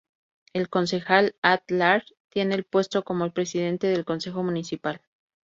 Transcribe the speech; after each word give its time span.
El 0.53 0.67
concejal 0.67 1.35
"at 1.43 1.61
large" 1.67 2.15
tiene 2.29 2.55
el 2.55 2.63
puesto 2.63 3.03
como 3.03 3.23
el 3.23 3.33
presidente 3.33 3.85
del 3.85 4.03
consejo 4.03 4.41
municipal. 4.41 4.99